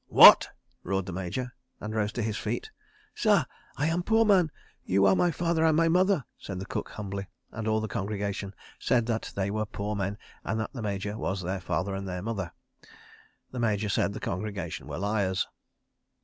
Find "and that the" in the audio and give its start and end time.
10.43-10.81